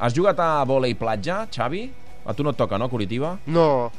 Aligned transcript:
Has 0.00 0.14
jugat 0.16 0.38
a 0.40 0.62
vòlei 0.64 0.94
platja, 0.96 1.42
Xavi? 1.52 1.82
A 2.24 2.32
tu 2.36 2.44
no 2.44 2.52
et 2.54 2.56
toca, 2.56 2.78
no, 2.78 2.88
Curitiba? 2.92 3.34
No, 3.52 3.90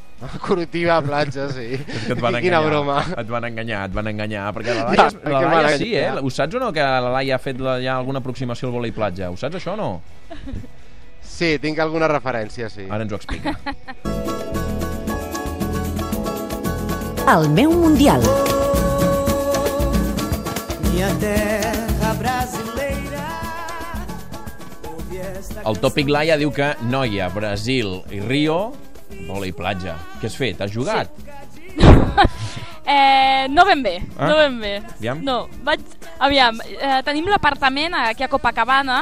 Curitiba 0.46 0.96
a 0.98 1.02
platja, 1.06 1.48
sí. 1.54 1.68
És 1.78 2.04
que 2.08 2.14
et 2.16 2.22
van 2.22 2.38
Quina 2.42 2.58
enganyar. 2.60 2.64
broma. 2.70 2.98
Et 3.22 3.30
van 3.30 3.46
enganyar, 3.50 3.84
et 3.90 3.94
van 3.98 4.10
enganyar. 4.10 4.48
Perquè 4.56 4.76
la 4.78 4.84
Ja, 4.84 4.90
Laia, 4.90 5.12
perquè 5.22 5.42
la 5.46 5.62
Laia 5.62 5.78
sí, 5.82 5.92
eh? 5.98 6.10
Ho 6.22 6.30
saps 6.34 6.58
o 6.58 6.62
no, 6.62 6.72
que 6.74 6.82
la 6.86 7.12
Laia 7.18 7.38
ha 7.38 7.42
fet 7.42 7.62
la, 7.62 7.78
ja 7.84 7.98
alguna 7.98 8.22
aproximació 8.22 8.70
al 8.70 8.76
vòlei 8.80 8.94
platja? 8.98 9.30
Ho 9.34 9.38
saps, 9.38 9.58
això, 9.62 9.74
o 9.74 9.80
no? 9.82 9.90
Sí, 11.22 11.56
tinc 11.62 11.80
alguna 11.82 12.10
referència, 12.12 12.70
sí. 12.70 12.86
Ara 12.90 13.06
ens 13.06 13.14
ho 13.14 13.18
explica. 13.22 13.56
El 17.32 17.50
meu 17.54 17.72
Mundial. 17.78 18.22
Minha 20.92 21.10
El 25.66 25.80
tòpic 25.82 26.08
Laia 26.10 26.38
diu 26.38 26.52
que 26.56 26.74
Noia, 26.90 27.30
Brasil 27.34 28.00
i 28.12 28.20
Rio, 28.24 28.72
vòlei 29.28 29.52
platja. 29.54 29.98
Què 30.22 30.30
has 30.30 30.36
fet? 30.40 30.62
Has 30.62 30.72
jugat? 30.74 31.12
Eh, 32.84 33.46
no 33.50 33.64
ben 33.64 33.84
bé, 33.84 34.02
Ah? 34.18 34.28
no 34.28 34.36
ben 34.36 34.56
bé. 34.60 34.72
Aviam. 34.98 35.20
No, 35.24 35.48
vaig... 35.64 35.80
Aviam, 36.20 36.58
eh, 36.66 36.98
tenim 37.06 37.28
l'apartament 37.30 37.94
aquí 37.96 38.24
a 38.26 38.28
Copacabana, 38.28 38.98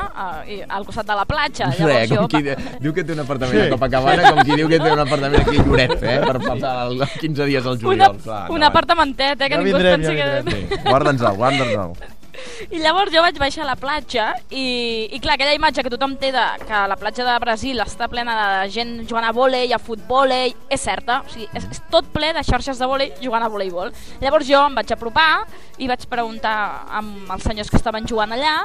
eh, 0.45 0.57
i- 0.59 0.63
al 0.67 0.85
costat 0.85 1.07
de 1.07 1.15
la 1.15 1.23
platja. 1.25 1.69
Res, 1.79 2.11
com 2.11 2.27
qui 2.29 2.41
de, 2.43 2.57
diu 2.83 2.93
que 2.93 3.03
té 3.07 3.15
un 3.15 3.23
apartament 3.23 3.63
a 3.63 3.69
Copacabana, 3.71 4.33
com 4.35 4.43
qui 4.45 4.59
diu 4.59 4.67
que 4.69 4.79
té 4.83 4.91
un 4.91 4.99
apartament 4.99 5.41
aquí 5.41 5.57
a 5.57 5.63
Lloret, 5.63 5.95
eh? 6.03 6.19
Per 6.27 6.37
passar 6.43 6.73
el, 6.89 7.01
15 7.23 7.45
dies 7.49 7.65
al 7.65 7.79
Una, 7.79 7.81
juliol. 7.87 8.19
Clar, 8.27 8.43
un 8.51 8.59
no, 8.59 8.67
apartamentet, 8.67 9.41
eh, 9.41 9.49
que 9.49 9.55
Ja 9.55 9.63
ningú 9.63 9.77
es 9.81 9.89
pensi 9.95 10.13
ja 10.19 10.29
que... 10.43 10.51
Sí, 10.51 10.83
guarda'ns-el, 10.85 11.35
guarda'ns-el. 11.39 12.18
I 12.67 12.81
llavors 12.83 13.13
jo 13.13 13.21
vaig 13.23 13.37
baixar 13.39 13.63
a 13.63 13.69
la 13.69 13.77
platja 13.79 14.33
i, 14.51 15.07
i 15.15 15.19
clar, 15.23 15.37
aquella 15.37 15.55
imatge 15.55 15.83
que 15.85 15.91
tothom 15.93 16.17
té 16.19 16.33
de 16.35 16.45
que 16.65 16.81
la 16.91 16.97
platja 16.99 17.23
de 17.27 17.35
Brasil 17.39 17.79
està 17.83 18.09
plena 18.11 18.35
de 18.39 18.71
gent 18.73 18.95
jugant 19.07 19.29
a 19.29 19.31
vòlei, 19.35 19.71
a 19.71 19.79
futbòlei, 19.79 20.51
és 20.67 20.83
certa, 20.83 21.21
o 21.23 21.31
sigui, 21.31 21.47
és, 21.55 21.69
és 21.71 21.83
tot 21.93 22.09
ple 22.13 22.33
de 22.35 22.43
xarxes 22.43 22.81
de 22.81 22.89
vòlei 22.89 23.13
jugant 23.23 23.45
a 23.45 23.51
voleibol. 23.51 23.93
Llavors 24.19 24.49
jo 24.49 24.65
em 24.67 24.75
vaig 24.75 24.91
apropar 24.95 25.45
i 25.79 25.87
vaig 25.87 26.03
preguntar 26.11 26.57
amb 26.99 27.31
els 27.31 27.47
senyors 27.47 27.71
que 27.71 27.79
estaven 27.79 28.07
jugant 28.09 28.35
allà 28.35 28.57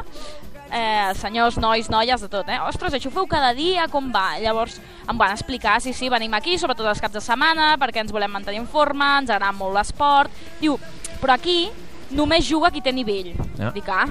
eh, 0.75 1.14
senyors, 1.20 1.56
nois, 1.62 1.89
noies, 1.89 2.20
de 2.20 2.29
tot, 2.29 2.48
eh? 2.51 2.58
Ostres, 2.67 2.97
això 2.97 3.11
ho 3.11 3.14
feu 3.14 3.29
cada 3.31 3.53
dia, 3.55 3.86
com 3.92 4.11
va? 4.12 4.34
Llavors 4.42 4.81
em 5.06 5.20
van 5.20 5.34
explicar, 5.34 5.79
sí, 5.84 5.95
sí, 5.95 6.11
venim 6.11 6.34
aquí, 6.34 6.58
sobretot 6.58 6.91
els 6.91 7.03
caps 7.03 7.14
de 7.14 7.23
setmana, 7.25 7.75
perquè 7.81 8.03
ens 8.03 8.12
volem 8.14 8.33
mantenir 8.34 8.62
en 8.64 8.69
forma, 8.70 9.14
ens 9.23 9.31
agrada 9.31 9.55
molt 9.55 9.77
l'esport. 9.79 10.45
Diu, 10.61 10.79
però 11.20 11.39
aquí 11.39 11.69
només 12.10 12.44
juga 12.48 12.70
qui 12.74 12.83
té 12.84 12.92
nivell. 12.92 13.33
Ah. 13.58 13.70
Dic, 13.74 13.88
ah, 13.88 14.08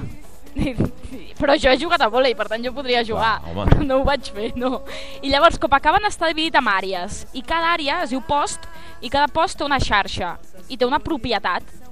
però 1.40 1.56
jo 1.58 1.70
he 1.70 1.78
jugat 1.80 2.02
a 2.04 2.10
vòlei, 2.10 2.34
per 2.38 2.46
tant 2.50 2.62
jo 2.64 2.72
podria 2.74 3.04
jugar, 3.06 3.38
home. 3.44 3.66
però 3.70 3.86
no 3.88 4.00
ho 4.00 4.06
vaig 4.06 4.30
fer, 4.34 4.52
no. 4.58 4.82
I 5.22 5.32
llavors 5.32 5.58
Copacabana 5.60 6.10
està 6.12 6.30
dividit 6.30 6.58
en 6.60 6.70
àrees, 6.70 7.24
i 7.34 7.42
cada 7.46 7.74
àrea 7.74 8.02
es 8.04 8.14
diu 8.14 8.22
post, 8.24 8.68
i 9.02 9.10
cada 9.12 9.28
post 9.28 9.58
té 9.58 9.66
una 9.66 9.80
xarxa, 9.82 10.36
i 10.68 10.78
té 10.78 10.86
una 10.86 11.02
propietat 11.02 11.83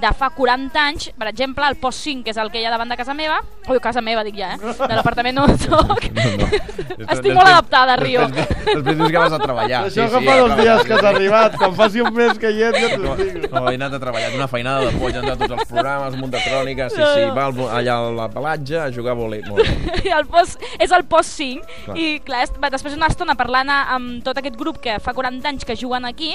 de 0.00 0.10
fa 0.16 0.30
40 0.30 0.78
anys, 0.80 1.10
per 1.18 1.26
exemple, 1.28 1.66
el 1.68 1.74
post 1.76 2.04
5, 2.06 2.22
que 2.24 2.30
és 2.30 2.36
el 2.40 2.50
que 2.50 2.60
hi 2.60 2.64
ha 2.64 2.70
davant 2.72 2.88
de 2.88 2.96
casa 2.96 3.12
meva, 3.14 3.40
oi, 3.68 3.80
casa 3.82 4.00
meva 4.00 4.22
dic 4.24 4.36
ja, 4.38 4.54
eh? 4.54 4.58
De 4.78 4.94
l'apartament 4.96 5.34
no 5.40 5.46
soc. 5.58 6.06
Estic 6.06 7.34
molt 7.34 7.48
adaptada, 7.48 7.96
Rio. 8.00 8.22
Després, 8.28 8.64
després 8.70 8.96
dius 9.00 9.10
que 9.10 9.18
vas 9.24 9.34
a 9.36 9.40
treballar. 9.42 9.80
Això 9.88 10.06
que 10.12 10.20
fa 10.24 10.36
dos 10.40 10.54
dies 10.60 10.84
que 10.86 10.94
has 10.96 11.08
arribat. 11.10 11.56
Quan 11.60 11.74
faci 11.78 12.00
un 12.04 12.14
mes 12.16 12.38
que 12.40 12.52
hi 12.54 12.62
ets, 12.68 12.78
ja 12.80 12.90
t'ho 12.94 13.02
No, 13.02 13.16
dic. 13.18 13.50
no, 13.52 13.64
he 13.70 13.74
anat 13.80 13.96
a 13.98 14.00
treballar 14.02 14.30
una 14.38 14.48
feinada 14.48 14.86
de 14.86 14.94
poll, 15.00 15.12
he 15.14 15.18
anat 15.20 15.34
a 15.34 15.40
tots 15.42 15.56
els 15.58 15.68
programes, 15.72 16.14
un 16.14 16.20
munt 16.24 16.32
de 16.36 16.42
cròniques, 16.46 16.94
sí, 16.94 17.00
No, 17.02 17.10
sí, 17.14 17.26
no. 17.26 17.34
va 17.36 17.44
al- 17.50 17.74
allà 17.80 17.98
a 17.98 18.10
la 18.22 18.28
pelatge 18.32 18.78
a 18.80 18.88
jugar 18.94 19.12
a 19.16 19.18
vòlei. 19.20 19.42
Molt 19.48 19.66
bé. 19.66 20.00
I 20.08 20.14
el 20.16 20.26
post, 20.30 20.62
és 20.78 20.90
el 20.96 21.04
post 21.10 21.36
5 21.36 21.66
Clar. 21.84 21.98
i 21.98 22.08
clar, 22.24 22.46
després 22.70 22.94
d'una 22.94 23.10
estona 23.12 23.34
parlant 23.38 23.68
amb 23.74 24.22
tot 24.24 24.38
aquest 24.40 24.56
grup 24.56 24.80
que 24.80 24.96
fa 25.02 25.12
40 25.16 25.48
anys 25.52 25.64
que 25.68 25.76
juguen 25.76 26.04
aquí 26.08 26.34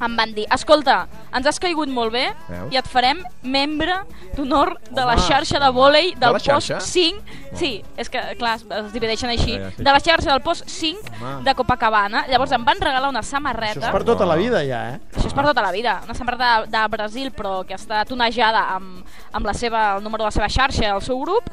em 0.00 0.14
van 0.16 0.30
dir, 0.34 0.44
escolta, 0.54 1.08
ens 1.34 1.46
has 1.50 1.58
caigut 1.58 1.88
molt 1.90 2.12
bé 2.14 2.28
Veus? 2.48 2.68
i 2.72 2.76
et 2.78 2.86
farem 2.86 3.18
membre 3.42 3.96
d'honor 4.36 4.76
de 4.90 5.00
la 5.02 5.14
Home, 5.16 5.24
xarxa 5.26 5.58
de 5.58 5.70
vòlei 5.74 6.12
de 6.14 6.20
del 6.20 6.32
la 6.36 6.38
post 6.38 6.46
xarxa? 6.70 6.80
5 6.80 7.56
sí, 7.58 7.82
és 7.96 8.08
que 8.08 8.20
clar, 8.38 8.54
es- 8.60 8.92
divideixen 8.92 9.30
així 9.32 9.56
Ja, 9.56 9.64
ja, 9.64 9.70
sí, 9.74 9.82
de 9.82 9.90
la 9.90 9.98
xarxa 10.00 10.30
del 10.30 10.40
post 10.42 10.68
5 10.68 11.00
Home. 11.20 11.42
de 11.44 11.54
Copacabana 11.58 12.26
llavors 12.28 12.52
em 12.52 12.64
van 12.64 12.78
regalar 12.80 13.08
una 13.10 13.20
Això 13.24 13.30
samarreta 13.38 13.86
és 13.88 13.92
per 13.92 14.04
tota 14.04 14.24
la 14.26 14.36
vida, 14.36 14.62
ja, 14.64 14.84
eh? 14.94 15.00
això 15.16 15.26
és 15.26 15.34
per 15.34 15.44
tota 15.44 15.62
la 15.62 15.72
vida. 15.72 16.00
Una 16.04 16.14
samarreta 16.14 16.60
de, 16.62 16.70
de 16.76 16.86
Brasil, 16.88 17.32
però 17.32 17.64
que 17.66 17.74
està 17.74 18.04
tonejada 18.06 18.62
amb, 18.76 19.04
amb 19.32 19.46
la 19.46 19.54
seva, 19.54 19.96
el 19.96 20.02
número 20.04 20.22
de 20.22 20.28
la 20.28 20.30
seva 20.30 20.48
xarxa, 20.48 20.94
el 20.94 21.02
seu 21.02 21.18
grup, 21.20 21.50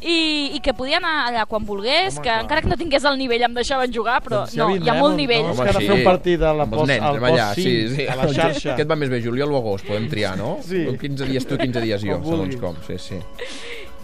i, 0.00 0.50
i 0.56 0.60
que 0.60 0.74
podia 0.76 0.98
anar 0.98 1.28
allà 1.28 1.46
quan 1.48 1.64
volgués, 1.64 2.14
Home, 2.18 2.22
que 2.24 2.28
clar. 2.30 2.40
encara 2.42 2.60
que 2.62 2.68
no 2.68 2.76
tingués 2.76 3.04
el 3.08 3.16
nivell 3.18 3.42
em 3.46 3.54
deixaven 3.54 3.92
jugar, 3.92 4.18
però 4.24 4.42
Doncs 4.42 4.54
ja 4.56 4.64
no, 4.66 4.74
hi 4.76 4.88
ha 4.90 4.94
molt 4.98 5.14
no? 5.14 5.20
nivell. 5.22 5.44
No, 5.46 5.52
Home, 5.52 5.54
és 5.54 5.62
que 5.62 5.70
ara 5.70 5.80
sí. 5.80 5.86
fer 5.88 5.96
un 5.98 6.04
partit 6.04 6.42
a 6.42 6.52
la 6.52 6.66
post, 6.66 6.86
nens, 6.90 7.02
al 7.04 7.18
post 7.22 7.54
sí, 7.54 7.62
5, 7.62 7.64
sí. 7.64 7.83
A 8.08 8.16
la 8.16 8.28
xarxa. 8.32 8.76
Què 8.76 8.82
et 8.82 8.90
va 8.90 8.96
més 8.96 9.10
bé, 9.10 9.20
juliol 9.22 9.52
o 9.52 9.58
agost? 9.58 9.86
Podem 9.86 10.08
triar, 10.10 10.36
no? 10.38 10.58
Sí. 10.62 10.84
15 11.00 11.26
dies 11.30 11.46
tu, 11.46 11.56
15 11.58 11.80
dies 11.80 12.02
jo, 12.02 12.18
Com 12.18 12.24
segons 12.24 12.56
vulguis. 12.56 12.60
com. 12.60 12.76
Sí, 12.86 12.98
sí. 12.98 13.20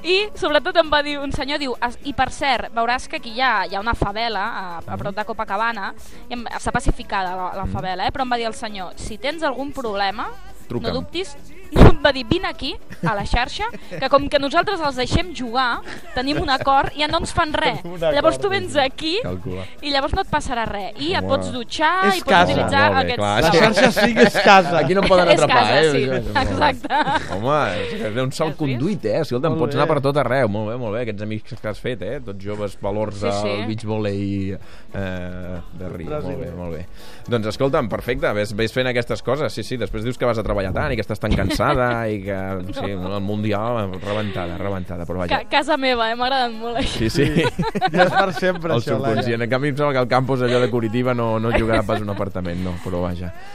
I 0.03 0.31
sobretot 0.35 0.77
em 0.81 0.89
va 0.91 1.03
dir 1.05 1.19
un 1.21 1.31
senyor, 1.33 1.59
diu, 1.61 1.75
"Es- 1.87 1.99
i 2.05 2.15
per 2.17 2.31
cert, 2.33 2.71
veuràs 2.73 3.07
que 3.07 3.17
aquí 3.17 3.33
hi 3.37 3.41
ha, 3.43 3.67
hi 3.67 3.75
ha 3.75 3.81
una 3.81 3.93
favela 3.95 4.41
a, 4.41 4.79
a 4.79 4.97
prop 4.97 5.15
de 5.15 5.25
Copacabana, 5.27 5.95
i 6.31 6.35
està 6.35 6.73
pacificada 6.73 7.35
la, 7.37 7.51
la 7.55 7.67
favela, 7.67 8.07
eh? 8.07 8.11
però 8.11 8.23
em 8.23 8.33
va 8.33 8.37
dir 8.39 8.47
el 8.47 8.55
senyor, 8.55 8.93
si 8.97 9.19
tens 9.19 9.43
algun 9.43 9.73
problema, 9.73 10.31
Truca'm. 10.69 10.89
no 10.95 11.01
dubtis, 11.01 11.37
no, 11.73 11.87
em 11.91 11.99
va 12.03 12.13
dir, 12.13 12.25
vine 12.29 12.49
aquí, 12.49 12.75
a 13.07 13.15
la 13.15 13.25
xarxa, 13.29 13.65
que 13.91 14.09
com 14.13 14.29
que 14.29 14.39
nosaltres 14.43 14.81
els 14.81 14.97
deixem 15.01 15.33
jugar, 15.37 15.81
tenim 16.15 16.41
un 16.43 16.51
acord 16.51 16.93
i 16.97 17.03
ja 17.05 17.09
no 17.11 17.21
ens 17.23 17.33
fan 17.37 17.53
res. 17.53 17.81
Llavors 18.01 18.39
tu 18.41 18.49
vens 18.53 18.77
aquí 18.81 19.17
Calcula. 19.23 19.65
i 19.83 19.91
llavors 19.93 20.15
no 20.17 20.23
et 20.25 20.31
passarà 20.33 20.65
res. 20.69 20.93
I 21.01 21.13
et 21.15 21.21
Home. 21.23 21.29
pots 21.31 21.53
dutxar 21.53 21.93
És 22.09 22.19
i 22.19 22.25
pots 22.25 22.31
casa. 22.31 22.53
utilitzar 22.53 22.85
bé, 22.91 23.01
aquests... 23.05 23.21
clar, 23.21 23.43
La 23.43 23.51
sí. 23.51 23.59
xarxa 23.59 23.91
5 24.07 24.27
és 24.27 24.39
casa. 24.45 24.79
Aquí 24.81 24.95
no 24.95 25.03
em 25.05 25.09
poden 25.09 25.29
És 25.35 25.41
atrapar, 25.41 25.63
casa, 25.63 25.81
eh? 25.81 25.91
sí, 25.93 26.03
exacte. 26.45 27.35
Home, 27.37 27.59
és 27.85 28.15
que 28.15 28.23
un 28.25 28.33
salt 28.33 28.51
Has 28.55 28.59
conduit, 28.59 29.05
eh? 29.07 29.21
Escolta, 29.21 29.49
Molt 29.53 29.61
pots 29.65 29.75
bé. 29.77 29.81
anar 29.81 29.89
per 29.93 30.01
tot 30.05 30.17
arreu. 30.25 30.49
Molt 30.51 30.71
bé, 30.73 30.77
molt 30.81 30.97
bé. 30.97 31.03
Aquests 31.07 31.23
amics 31.27 31.55
que 31.61 31.69
has 31.71 31.81
fet, 31.81 32.03
eh? 32.03 32.19
Tots 32.25 32.45
joves 32.45 32.77
valors 32.83 33.21
Sí, 33.21 33.29
sí. 33.43 33.53
al 33.61 33.67
beach 33.69 33.85
volley 33.85 34.53
eh, 34.55 35.61
de 35.79 35.89
Rio. 35.89 36.09
Brasil. 36.11 36.31
Molt 36.31 36.43
bé, 36.45 36.51
molt 36.57 36.75
bé. 36.75 36.87
Doncs 37.31 37.47
escolta'm, 37.53 37.89
perfecte, 37.93 38.33
ves, 38.37 38.55
ves 38.57 38.73
fent 38.75 38.89
aquestes 38.91 39.23
coses. 39.23 39.53
Sí, 39.53 39.63
sí, 39.67 39.77
després 39.81 40.05
dius 40.07 40.19
que 40.19 40.27
vas 40.29 40.39
a 40.41 40.45
treballar 40.47 40.73
tant 40.77 40.93
i 40.93 40.99
que 40.99 41.05
estàs 41.05 41.21
tan 41.23 41.33
cansada 41.61 42.09
i 42.13 42.19
que, 42.25 42.39
sí, 42.75 42.91
el 42.91 43.21
Mundial, 43.21 43.93
rebentada, 44.01 44.57
rebentada, 44.59 45.07
però 45.07 45.23
vaja. 45.23 45.43
Ca 45.45 45.61
casa 45.61 45.77
meva, 45.81 46.11
eh? 46.11 46.17
m'ha 46.19 46.27
agradat 46.29 46.57
molt 46.57 46.81
això. 46.81 46.99
Sí, 46.99 47.11
sí. 47.13 47.45
Ja 47.93 48.07
és 48.07 48.13
per 48.15 48.33
sempre, 48.37 48.73
El 48.75 48.81
això, 48.81 48.97
Laia. 48.97 49.15
subconscient. 49.15 49.47
En 49.47 49.53
canvi, 49.53 49.73
em 49.75 49.79
sembla 49.79 49.95
que 49.99 50.05
el 50.05 50.11
campus 50.11 50.45
allò 50.47 50.61
de 50.63 50.71
Curitiba 50.73 51.15
no, 51.15 51.33
no 51.43 51.53
jugarà 51.55 51.85
pas 51.87 52.03
un 52.03 52.11
apartament, 52.13 52.63
no, 52.65 52.75
però 52.85 53.05
vaja. 53.07 53.33